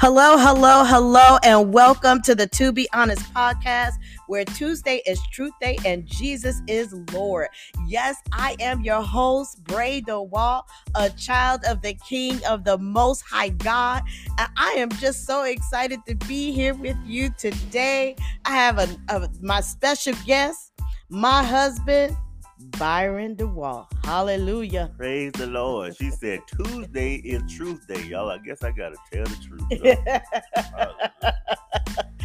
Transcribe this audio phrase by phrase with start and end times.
[0.00, 3.94] Hello, hello, hello, and welcome to the To Be Honest podcast,
[4.28, 7.48] where Tuesday is Truth Day and Jesus is Lord.
[7.88, 10.62] Yes, I am your host, Bray DeWalt,
[10.94, 14.04] a child of the King of the Most High God.
[14.38, 18.14] And I am just so excited to be here with you today.
[18.44, 20.74] I have a, a my special guest,
[21.08, 22.16] my husband,
[22.60, 23.86] Byron DeWalt.
[24.04, 24.92] Hallelujah.
[24.96, 25.96] Praise the Lord.
[25.96, 28.30] She said Tuesday is Truth Day, y'all.
[28.30, 31.32] I guess I gotta tell the truth.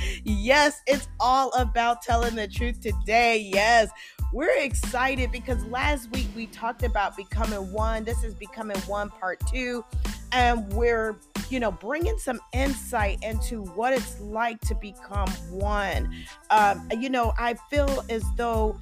[0.23, 3.37] yes, it's all about telling the truth today.
[3.53, 3.89] Yes.
[4.33, 8.03] We're excited because last week we talked about becoming one.
[8.03, 9.85] This is becoming one part 2
[10.31, 16.11] and we're you know bringing some insight into what it's like to become one
[16.49, 18.79] um, you know i feel as though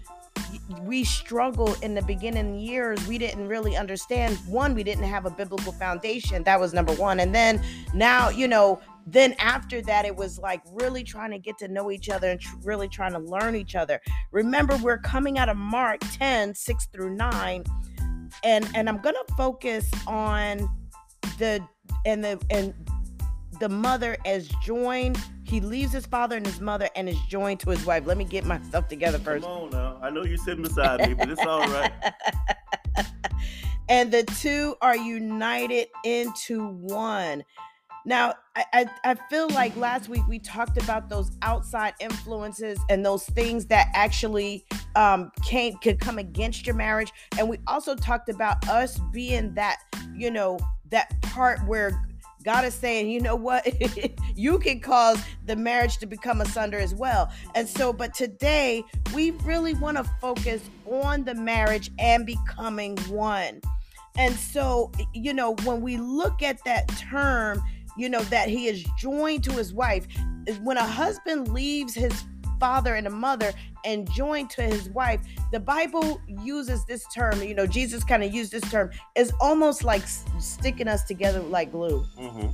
[0.81, 5.29] we struggled in the beginning years we didn't really understand one we didn't have a
[5.29, 7.61] biblical foundation that was number one and then
[7.93, 11.91] now you know then after that it was like really trying to get to know
[11.91, 13.99] each other and tr- really trying to learn each other.
[14.31, 17.63] Remember we're coming out of mark 10 6 through 9
[18.43, 20.69] and and i'm gonna focus on
[21.37, 21.61] the
[22.05, 22.73] and the and
[23.59, 25.19] the mother as joined
[25.51, 28.05] he leaves his father and his mother and is joined to his wife.
[28.05, 29.43] Let me get myself together first.
[29.43, 29.99] Come on now.
[30.01, 31.91] I know you're sitting beside me, but it's all right.
[33.89, 37.43] and the two are united into one.
[38.05, 43.05] Now, I, I, I, feel like last week we talked about those outside influences and
[43.05, 47.11] those things that actually um, came could come against your marriage.
[47.37, 49.81] And we also talked about us being that,
[50.15, 50.57] you know,
[50.89, 52.01] that part where
[52.43, 53.67] God is saying, you know what?
[54.35, 57.31] you can cause the marriage to become asunder as well.
[57.55, 63.61] And so, but today we really want to focus on the marriage and becoming one.
[64.17, 67.61] And so, you know, when we look at that term,
[67.97, 70.07] you know, that he is joined to his wife,
[70.63, 72.23] when a husband leaves his
[72.61, 73.51] father and a mother
[73.83, 75.19] and joined to his wife.
[75.51, 79.83] The Bible uses this term, you know, Jesus kind of used this term, is almost
[79.83, 80.03] like
[80.39, 82.05] sticking us together like glue.
[82.19, 82.47] Mm-hmm.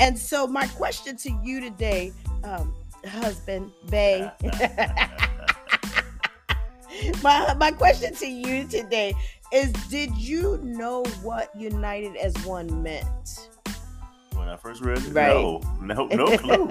[0.00, 2.12] And so, my question to you today,
[2.42, 2.74] um,
[3.06, 4.30] husband, Bay,
[7.22, 9.14] my, my question to you today
[9.52, 13.48] is Did you know what united as one meant?
[14.48, 15.12] When I first read it?
[15.12, 15.34] Right.
[15.34, 16.70] No, no, no clue.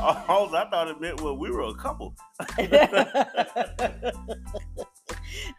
[0.00, 2.14] All I thought it meant was we were a couple.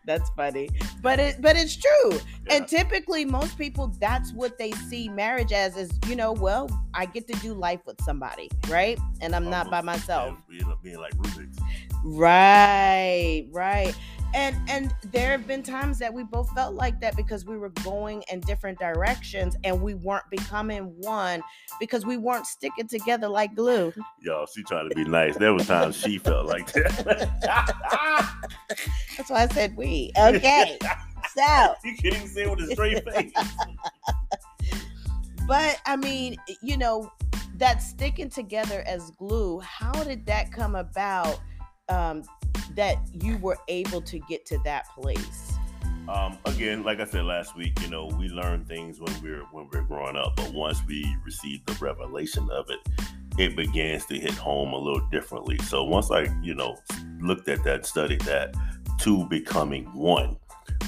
[0.06, 0.70] that's funny,
[1.02, 2.12] but it but it's true.
[2.12, 2.56] Yeah.
[2.56, 7.06] And typically, most people that's what they see marriage as is you know, well, I
[7.08, 9.00] get to do life with somebody, right?
[9.22, 10.38] And I'm Almost not by myself.
[10.48, 11.58] Being, being like Rubik's.
[12.04, 13.96] Right, right
[14.34, 17.70] and and there have been times that we both felt like that because we were
[17.84, 21.42] going in different directions and we weren't becoming one
[21.80, 23.94] because we weren't sticking together like glue.
[24.22, 25.36] Y'all she trying to be nice.
[25.38, 27.30] There was times she felt like that.
[29.18, 30.12] That's why i said we.
[30.18, 30.78] Okay.
[31.36, 33.32] So you can't even say it with a straight face.
[35.48, 37.12] But i mean you know
[37.56, 41.40] that sticking together as glue how did that come about
[41.90, 42.24] um,
[42.76, 45.54] that you were able to get to that place?
[46.08, 49.70] Um, again, like I said last week, you know, we learn things when we're when
[49.72, 52.80] we're growing up, but once we receive the revelation of it,
[53.38, 55.60] it begins to hit home a little differently.
[55.60, 56.78] So once I, you know,
[57.20, 58.56] looked at that, studied that,
[58.98, 60.38] two becoming one.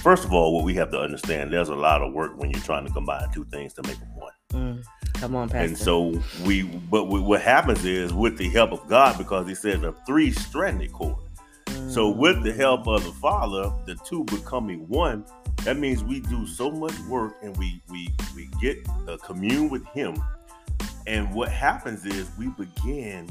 [0.02, 2.62] First of all, what we have to understand, there's a lot of work when you're
[2.63, 4.34] trying to combine two things to make them one.
[4.53, 5.68] Mm, come on, Pastor.
[5.68, 9.53] And so we, but we, what happens is with the help of God, because He
[9.53, 11.18] says a three-stranded cord.
[11.91, 15.25] So with the help of the Father, the two becoming one,
[15.66, 18.78] that means we do so much work and we we we get
[19.09, 20.16] a commune with Him.
[21.06, 23.30] And what happens is we begin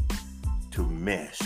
[0.72, 1.40] to mesh.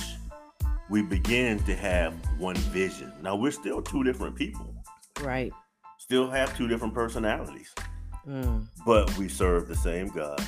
[0.90, 3.12] We begin to have one vision.
[3.22, 4.74] Now we're still two different people.
[5.22, 5.52] Right.
[5.98, 7.72] Still have two different personalities.
[8.26, 8.66] Mm.
[8.84, 10.44] But we serve the same God.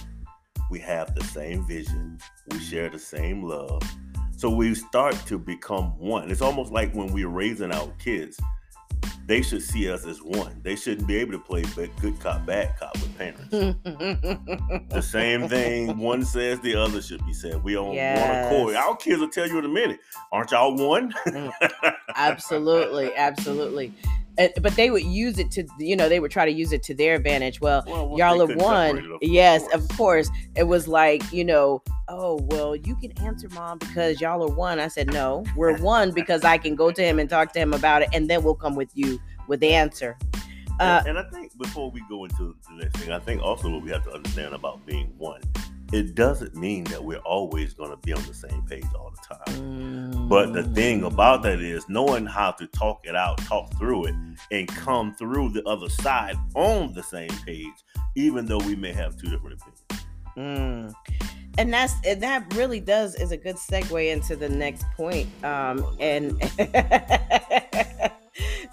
[0.69, 2.19] We have the same vision.
[2.51, 3.83] We share the same love
[4.37, 6.31] so we start to become one.
[6.31, 8.39] It's almost like when we're raising our kids,
[9.27, 10.61] they should see us as one.
[10.63, 11.65] They shouldn't be able to play
[12.01, 13.49] good cop, bad cop with parents.
[13.51, 17.65] the same thing one says, the other should be said.
[17.65, 18.53] We on yes.
[18.53, 18.77] one accord.
[18.77, 20.01] Our kids will tell you in a minute,
[20.31, 21.13] aren't y'all one?
[21.27, 21.53] Mm.
[22.15, 23.93] absolutely, absolutely,
[24.39, 26.83] absolutely but they would use it to you know they would try to use it
[26.85, 27.61] to their advantage.
[27.61, 29.19] Well, well y'all have won.
[29.21, 29.91] yes of course.
[29.91, 30.31] of course.
[30.57, 34.79] it was like you know oh well you can answer mom because y'all are one.
[34.79, 37.73] I said no we're one because i can go to him and talk to him
[37.73, 40.17] about it and then we'll come with you with the answer.
[40.79, 43.71] Uh, and, and I think before we go into the next thing, I think also
[43.71, 45.41] what we have to understand about being one
[45.93, 49.35] it doesn't mean that we're always going to be on the same page all the
[49.35, 49.57] time.
[49.57, 50.29] Mm.
[50.29, 54.15] But the thing about that is knowing how to talk it out, talk through it,
[54.51, 57.85] and come through the other side on the same page,
[58.17, 60.07] even though we may have two different opinions.
[60.37, 60.93] Mm.
[61.59, 65.29] And that's and that really does is a good segue into the next point.
[65.43, 66.39] Um, and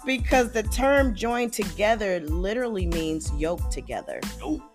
[0.04, 4.20] because the term joined together literally means yoked together.
[4.38, 4.73] Yoked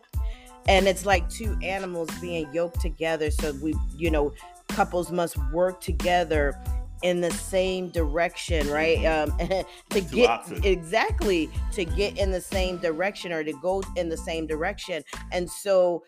[0.69, 4.31] and it's like two animals being yoked together so we you know
[4.69, 6.57] couples must work together
[7.01, 9.03] in the same direction right?
[9.05, 9.35] Um
[9.89, 14.47] to get exactly to get in the same direction or to go in the same
[14.47, 15.03] direction.
[15.31, 16.03] And so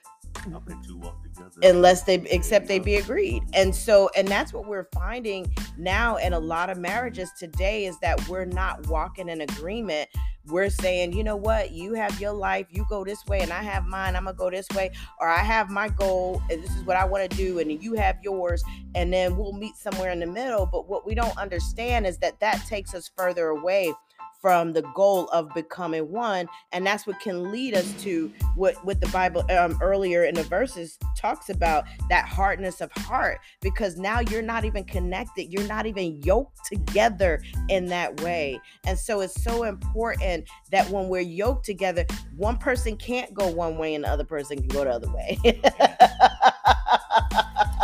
[1.64, 3.44] unless they except they be agreed.
[3.54, 7.98] And so and that's what we're finding now in a lot of marriages today is
[8.00, 10.10] that we're not walking in agreement
[10.48, 11.72] we're saying you know what?
[11.72, 12.68] You have your life.
[12.70, 14.16] You go this way and i have mine.
[14.16, 17.06] I'm gonna go this way or i have my goal and this is what i
[17.06, 18.64] want to do and you have yours
[18.96, 20.66] and then we'll meet somewhere in the middle.
[20.66, 23.94] But what we don't understand is that that takes us further away
[24.42, 29.00] from the goal of becoming one and that's what can lead us to what what
[29.00, 34.20] the bible um, earlier in the verses talks about that hardness of heart because now
[34.20, 38.60] you're not even connected you're not even yoked together in that way.
[38.86, 42.06] And so it's so important that when we're yoked together
[42.38, 45.38] one person can't go one way and the other person can go the other way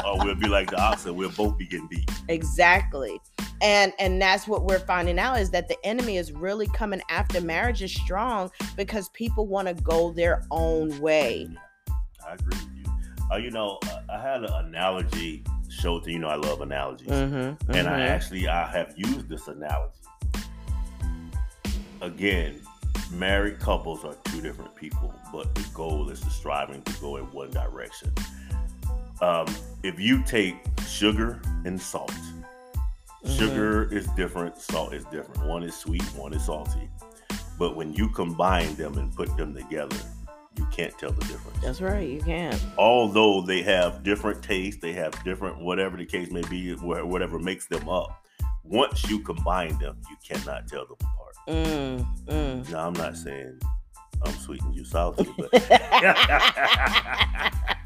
[0.07, 2.09] or we'll be like the oxen we'll both be getting beat.
[2.27, 3.19] Exactly.
[3.61, 7.41] And and that's what we're finding out is that the enemy is really coming after
[7.41, 11.49] marriage is strong because people want to go their own way.
[12.25, 12.57] I agree.
[12.57, 12.93] With you.
[13.31, 17.07] Uh, you know uh, i had an analogy show to you know i love analogies.
[17.07, 17.87] Mm-hmm, and mm-hmm.
[17.87, 19.93] i actually i have used this analogy.
[22.01, 22.61] Again
[23.11, 27.23] married couples are two different people but the goal is to striving to go in
[27.31, 28.11] one direction
[29.21, 29.47] um,
[29.83, 30.55] if you take
[30.85, 32.13] sugar and salt
[33.27, 33.39] Mm-hmm.
[33.39, 35.45] Sugar is different, salt is different.
[35.45, 36.89] One is sweet, one is salty.
[37.59, 39.97] But when you combine them and put them together,
[40.55, 41.59] you can't tell the difference.
[41.61, 42.57] That's right, you can't.
[42.77, 47.67] Although they have different tastes, they have different whatever the case may be, whatever makes
[47.67, 48.25] them up.
[48.63, 51.35] Once you combine them, you cannot tell them apart.
[51.47, 52.71] Mm, mm.
[52.71, 53.59] Now I'm not saying
[54.23, 55.49] I'm sweet and you salty, but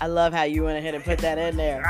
[0.00, 1.82] I love how you went ahead and put that in there.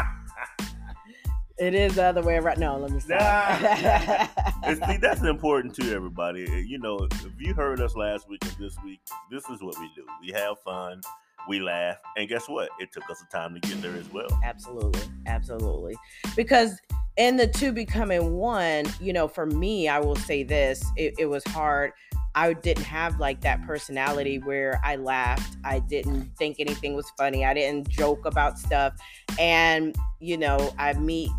[1.59, 2.61] It is the other way around.
[2.61, 3.21] No, let me stop.
[3.61, 4.87] Nah.
[4.87, 6.47] see, that's important to everybody.
[6.67, 9.01] You know, if you heard us last week and this week,
[9.31, 10.05] this is what we do.
[10.23, 11.01] We have fun,
[11.49, 12.69] we laugh, and guess what?
[12.79, 14.29] It took us a time to get there as well.
[14.45, 15.97] Absolutely, absolutely.
[16.37, 16.79] Because
[17.17, 21.27] in the two becoming one, you know, for me, I will say this: it, it
[21.27, 21.93] was hard.
[22.39, 25.57] I didn't have like that personality where I laughed.
[25.65, 27.45] I didn't think anything was funny.
[27.45, 28.95] I didn't joke about stuff.
[29.41, 31.31] And, you know, I meet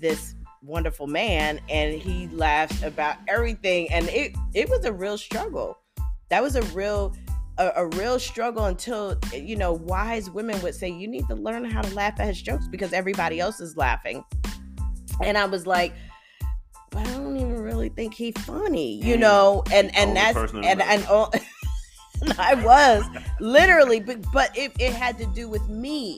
[0.00, 5.78] this wonderful man and he laughs about everything and it it was a real struggle
[6.30, 7.14] that was a real
[7.58, 11.64] a, a, real struggle until you know wise women would say you need to learn
[11.64, 14.24] how to laugh at his jokes because everybody else is laughing
[15.22, 15.94] and i was like
[16.96, 17.27] even
[17.88, 19.62] really think he's funny you know?
[19.72, 20.82] And and that's and and,
[22.22, 23.04] and i was
[23.40, 26.16] literally but but it, it had to do with me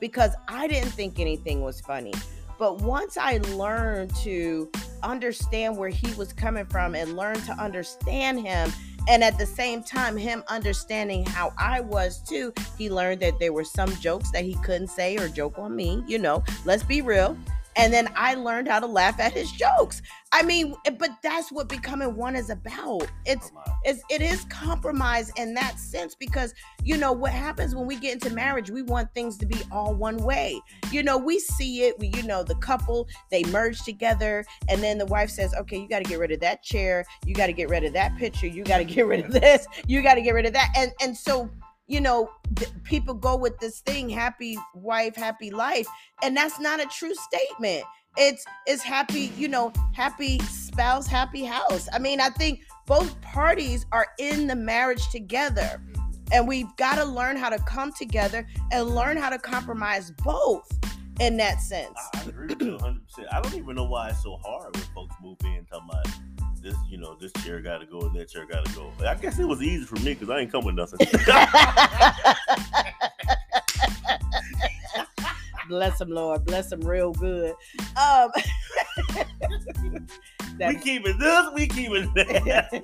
[0.00, 2.12] because i didn't think anything was funny.
[2.58, 4.70] But once I learned to
[5.02, 8.72] understand where he was coming from and learn to understand him,
[9.08, 13.52] and at the same time, him understanding how I was too, he learned that there
[13.52, 16.04] were some jokes that he couldn't say or joke on me.
[16.06, 17.36] You know, let's be real
[17.76, 20.02] and then I learned how to laugh at his jokes.
[20.32, 23.06] I mean, but that's what becoming one is about.
[23.26, 23.52] It's
[23.84, 28.14] it's it is compromise in that sense because you know what happens when we get
[28.14, 30.60] into marriage, we want things to be all one way.
[30.90, 34.98] You know, we see it, we you know, the couple, they merge together and then
[34.98, 37.52] the wife says, "Okay, you got to get rid of that chair, you got to
[37.52, 40.22] get rid of that picture, you got to get rid of this, you got to
[40.22, 41.50] get rid of that." And and so
[41.92, 45.86] you know, th- people go with this thing, happy wife, happy life,
[46.22, 47.84] and that's not a true statement.
[48.16, 51.88] It's it's happy, you know, happy spouse, happy house.
[51.92, 55.82] I mean, I think both parties are in the marriage together.
[56.32, 60.66] And we've got to learn how to come together and learn how to compromise both
[61.20, 61.98] in that sense.
[62.14, 63.00] I agree with you 100%.
[63.30, 66.06] I don't even know why it's so hard when folks move in talking about
[66.62, 68.92] this, you know, this chair got to go and that chair got to go.
[69.06, 70.98] I guess it was easy for me because I ain't come with nothing.
[75.68, 76.44] Bless him, Lord.
[76.44, 77.54] Bless him real good.
[77.96, 78.30] Um,
[80.58, 82.82] we keep it this, we keep it that.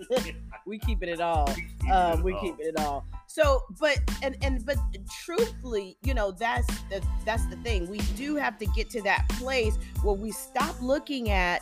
[0.67, 1.55] we keep it at all.
[1.93, 3.05] Um, we keep it all.
[3.27, 4.79] So, but and and but
[5.25, 7.89] truthfully, you know, that's the that's the thing.
[7.91, 11.61] We do have to get to that place where we stop looking at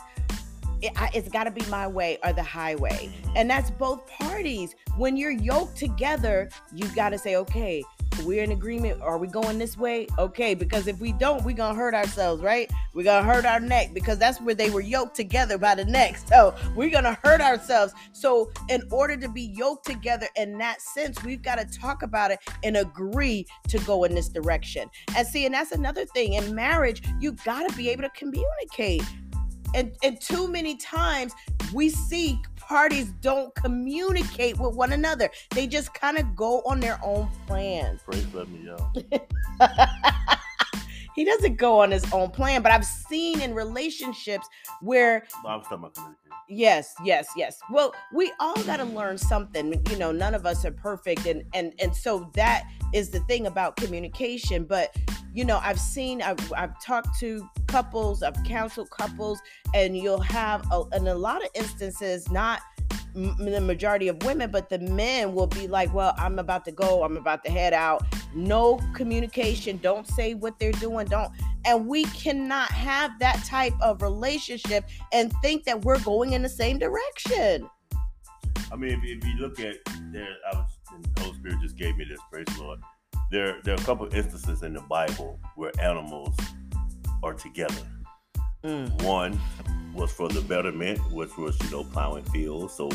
[0.81, 3.11] it, has got to be my way or the highway.
[3.35, 4.75] And that's both parties.
[4.97, 7.83] When you're yoked together, you got to say, okay,
[8.23, 9.01] we're in agreement.
[9.01, 10.07] Are we going this way?
[10.17, 12.71] Okay, because if we don't, we're gonna hurt ourselves, right?
[12.93, 16.17] We're gonna hurt our neck because that's where they were yoked together by the neck.
[16.17, 17.93] So we're gonna hurt ourselves.
[18.13, 22.31] So, in order to be yoked together in that sense, we've got to talk about
[22.31, 24.89] it and agree to go in this direction.
[25.15, 29.03] And see, and that's another thing in marriage, you got to be able to communicate.
[29.73, 31.33] And, and too many times
[31.73, 35.29] we see parties don't communicate with one another.
[35.51, 38.01] They just kind of go on their own plans.
[38.03, 38.93] Praise let me y'all.
[41.17, 44.47] he doesn't go on his own plan, but I've seen in relationships
[44.81, 46.31] where I was talking about communication.
[46.47, 47.59] Yes, yes, yes.
[47.71, 49.83] Well, we all got to learn something.
[49.89, 53.47] You know, none of us are perfect, and and and so that is the thing
[53.47, 54.63] about communication.
[54.63, 54.95] But
[55.33, 59.39] you know, I've seen, I've, I've talked to couples, I've counseled couples,
[59.75, 62.61] and you'll have, a, in a lot of instances, not
[63.13, 67.03] the majority of women, but the men will be like, Well, I'm about to go,
[67.03, 68.05] I'm about to head out.
[68.35, 71.31] No communication, don't say what they're doing, don't.
[71.65, 76.49] And we cannot have that type of relationship and think that we're going in the
[76.49, 77.69] same direction.
[78.71, 79.75] I mean, if, if you look at
[80.11, 80.77] there, I was,
[81.15, 82.79] the Holy Spirit just gave me this, praise Lord
[83.29, 86.35] there there are a couple instances in the Bible where animals
[87.23, 87.75] are together.
[88.63, 89.01] Mm.
[89.03, 89.39] One
[89.93, 92.89] was for the betterment, which was you know plowing fields so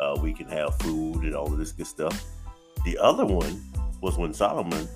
[0.00, 2.24] uh, we can have food and all of this good stuff.
[2.84, 3.64] The other one
[4.00, 4.88] was when Solomon,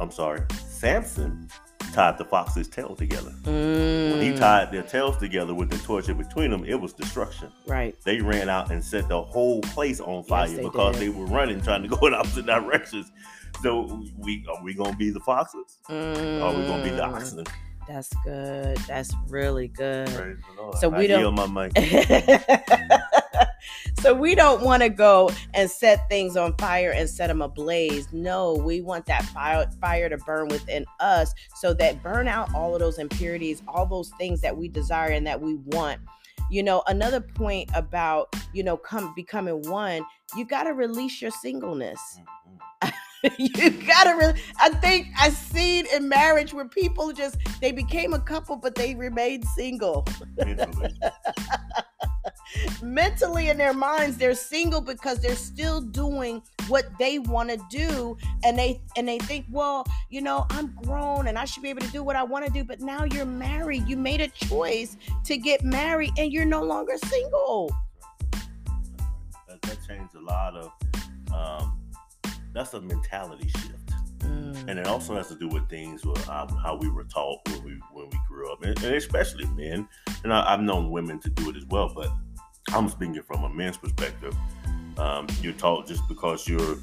[0.00, 1.48] I'm sorry, Samson
[1.92, 3.32] tied the fox's tail together.
[3.42, 4.12] Mm.
[4.12, 4.38] When he mm.
[4.38, 7.50] tied their tails together with the torch in between them, it was destruction.
[7.66, 7.96] Right.
[8.04, 11.02] They ran out and set the whole place on fire yes, because did.
[11.02, 13.10] they were running, trying to go in opposite directions.
[13.62, 15.78] So we are we gonna be the foxes?
[15.88, 16.40] Mm.
[16.40, 17.14] Or are we gonna be the mm.
[17.14, 17.44] oxen?
[17.88, 18.76] That's good.
[18.88, 20.38] That's really good.
[20.80, 21.72] So we I don't.
[24.04, 28.12] So we don't want to go and set things on fire and set them ablaze.
[28.12, 32.74] No, we want that fire, fire to burn within us, so that burn out all
[32.74, 36.02] of those impurities, all those things that we desire and that we want.
[36.50, 40.04] You know, another point about you know come becoming one,
[40.36, 42.18] you got to release your singleness.
[42.82, 42.90] Mm-hmm.
[43.38, 48.18] you gotta really i think i seen in marriage where people just they became a
[48.18, 50.06] couple but they remained single.
[50.36, 50.94] Mentally.
[52.82, 58.16] mentally in their minds they're single because they're still doing what they want to do.
[58.44, 61.80] And they and they think well you know i'm grown and i should be able
[61.80, 63.88] to do what i want to do but now you're married.
[63.88, 67.74] You made a choice to get married and you're no longer single.
[69.48, 70.70] That, that changed a lot of
[71.32, 71.83] um
[72.54, 73.90] that's a mentality shift.
[74.20, 74.68] Mm.
[74.68, 77.64] And it also has to do with things with um, how we were taught when
[77.64, 79.86] we when we grew up, and, and especially men.
[80.22, 82.10] And I, have known women to do it as well, but
[82.68, 84.34] I'm speaking from a man's perspective.
[84.96, 86.78] Um, you're taught just because you're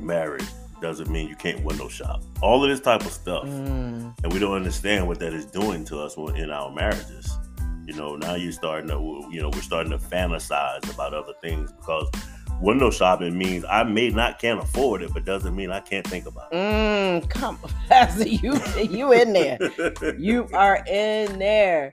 [0.00, 0.46] married
[0.80, 2.22] doesn't mean you can't window shop.
[2.42, 4.14] All of this type of stuff, mm.
[4.22, 7.38] and we don't understand what that is doing to us in our marriages.
[7.86, 11.70] You know, now you're starting to, you know, we're starting to fantasize about other things
[11.72, 12.10] because
[12.64, 16.26] window shopping means I may not can't afford it, but doesn't mean I can't think
[16.26, 16.56] about it.
[16.56, 19.58] Mm, come, Pastor, you you in there?
[20.18, 21.92] you are in there,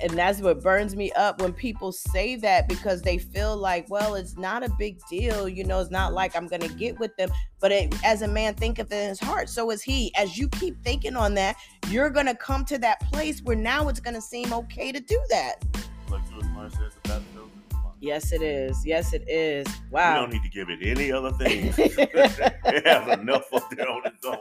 [0.00, 4.14] and that's what burns me up when people say that because they feel like, well,
[4.14, 5.48] it's not a big deal.
[5.48, 7.30] You know, it's not like I'm gonna get with them.
[7.60, 10.14] But it, as a man thinketh in his heart, so is he.
[10.16, 11.56] As you keep thinking on that,
[11.88, 15.62] you're gonna come to that place where now it's gonna seem okay to do that.
[16.08, 16.22] Like
[18.06, 18.86] Yes, it is.
[18.86, 19.66] Yes, it is.
[19.90, 20.14] Wow.
[20.14, 21.74] We don't need to give it any other thing.
[21.76, 24.38] it has enough up there on its own.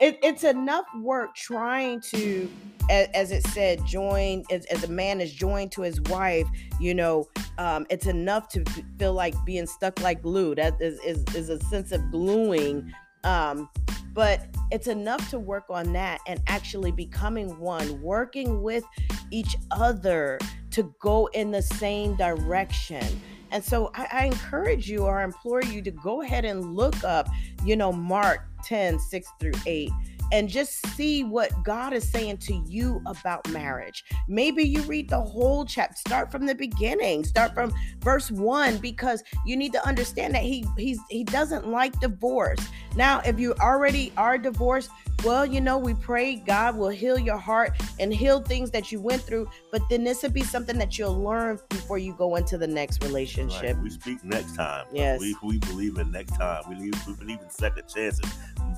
[0.00, 2.50] It, it's enough work trying to,
[2.88, 6.48] as, as it said, join as, as, a man is joined to his wife.
[6.80, 8.64] You know, um, it's enough to
[8.98, 10.54] feel like being stuck like glue.
[10.54, 12.90] That is is, is a sense of gluing.
[13.22, 13.68] Um,
[14.14, 18.84] but it's enough to work on that and actually becoming one, working with
[19.30, 20.38] each other
[20.72, 23.20] to go in the same direction.
[23.50, 27.28] And so I, I, encourage you or implore you to go ahead and look up,
[27.64, 29.90] you know, Mark 10, 6 through 8
[30.32, 34.02] and just see what God is saying to you about marriage.
[34.26, 39.22] Maybe you read the whole chapter, start from the beginning, start from verse 1 because
[39.46, 42.66] you need to understand that he he's he doesn't like divorce.
[42.96, 44.90] Now, if you already are divorced,
[45.24, 49.00] well, you know, we pray God will heal your heart and heal things that you
[49.00, 52.58] went through, but then this would be something that you'll learn before you go into
[52.58, 53.76] the next relationship.
[53.76, 53.82] Right.
[53.82, 54.86] We speak next time.
[54.92, 55.20] Yes.
[55.20, 56.64] We, we believe in next time.
[56.68, 58.28] We believe, we believe in second chances.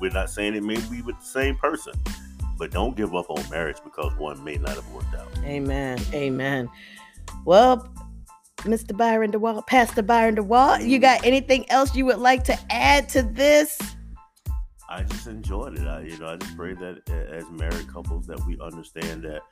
[0.00, 1.92] We're not saying it may be with the same person,
[2.58, 5.28] but don't give up on marriage because one may not have worked out.
[5.44, 5.98] Amen.
[6.12, 6.68] Amen.
[7.44, 7.88] Well,
[8.58, 8.96] Mr.
[8.96, 13.22] Byron DeWalt, Pastor Byron DeWalt, you got anything else you would like to add to
[13.22, 13.78] this?
[14.88, 15.86] I just enjoyed it.
[15.86, 19.42] I, you know, I just pray that as married couples that we understand that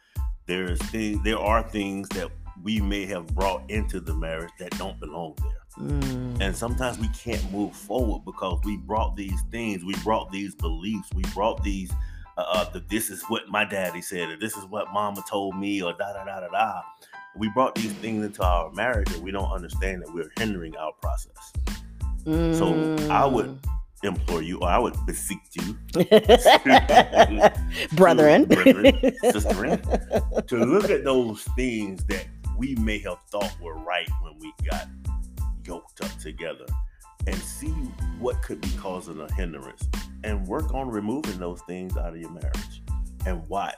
[0.46, 2.30] there is things, there are things that
[2.62, 5.86] we may have brought into the marriage that don't belong there.
[5.86, 6.40] Mm.
[6.40, 11.08] And sometimes we can't move forward because we brought these things, we brought these beliefs,
[11.14, 11.90] we brought these
[12.38, 15.56] uh, uh the, this is what my daddy said, or this is what mama told
[15.56, 16.82] me, or da da da da da.
[17.36, 20.92] We brought these things into our marriage, and we don't understand that we're hindering our
[21.00, 21.52] process.
[22.24, 22.54] Mm.
[22.54, 25.74] So I would mm implore you, or I would beseech you,
[27.94, 29.00] brethren, brethren,
[30.46, 32.26] to look at those things that
[32.62, 34.86] we may have thought we were right when we got
[35.66, 36.64] yoked up together
[37.26, 37.72] and see
[38.20, 39.88] what could be causing a hindrance
[40.22, 42.82] and work on removing those things out of your marriage
[43.26, 43.74] and watch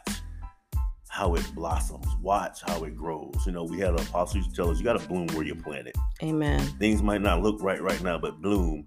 [1.09, 2.07] how it blossoms.
[2.21, 3.35] Watch how it grows.
[3.47, 5.47] You know, we had an apostle used to tell us you got to bloom where
[5.47, 5.95] you're planted.
[6.23, 6.61] Amen.
[6.79, 8.87] Things might not look right right now, but bloom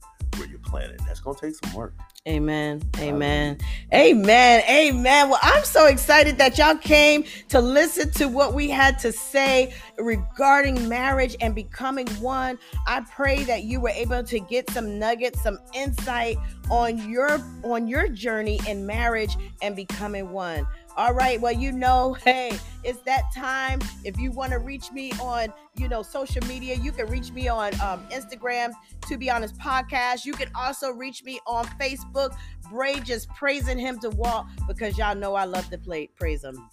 [0.50, 1.00] you're planted.
[1.06, 1.94] That's gonna take some work.
[2.28, 2.82] Amen.
[3.00, 3.58] Amen.
[3.94, 4.64] Amen.
[4.70, 5.30] Amen.
[5.30, 9.74] Well, I'm so excited that y'all came to listen to what we had to say
[9.98, 12.60] regarding marriage and becoming one.
[12.86, 16.38] I pray that you were able to get some nuggets, some insight
[16.70, 20.68] on your on your journey in marriage and becoming one.
[20.98, 21.40] All right.
[21.40, 23.80] Well, you know, hey, it's that time.
[24.04, 27.48] If you want to reach me on, you know, social media, you can reach me
[27.48, 28.72] on um, Instagram,
[29.08, 30.26] To Be Honest Podcast.
[30.26, 32.36] You can also reach me on Facebook.
[32.72, 36.68] Bray just praising him to walk because y'all know I love to play praise him.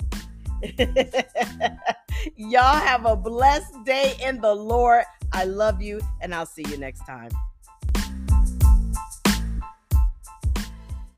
[2.36, 5.04] y'all have a blessed day in the Lord.
[5.34, 7.28] I love you, and I'll see you next time.